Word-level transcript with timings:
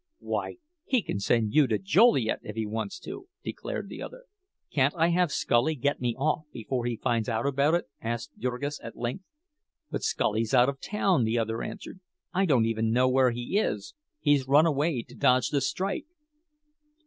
"Why, 0.17 0.57
he 0.83 1.03
can 1.03 1.19
send 1.19 1.53
you 1.53 1.67
to 1.67 1.77
Joliet, 1.77 2.39
if 2.41 2.55
he 2.55 2.65
wants 2.65 2.97
to!" 3.01 3.27
declared 3.43 3.87
the 3.87 4.01
other. 4.01 4.23
"Can't 4.73 4.95
I 4.97 5.09
have 5.09 5.31
Scully 5.31 5.75
get 5.75 6.01
me 6.01 6.15
off 6.17 6.45
before 6.51 6.87
he 6.87 6.97
finds 6.97 7.29
out 7.29 7.45
about 7.45 7.75
it?" 7.75 7.85
asked 8.01 8.31
Jurgis, 8.35 8.79
at 8.81 8.97
length. 8.97 9.25
"But 9.91 10.01
Scully's 10.01 10.55
out 10.55 10.69
of 10.69 10.81
town," 10.81 11.23
the 11.23 11.37
other 11.37 11.61
answered. 11.61 11.99
"I 12.33 12.47
don't 12.47 12.65
even 12.65 12.89
know 12.91 13.07
where 13.07 13.29
he 13.29 13.59
is—he's 13.59 14.47
run 14.47 14.65
away 14.65 15.03
to 15.03 15.13
dodge 15.13 15.49
the 15.49 15.61
strike." 15.61 16.07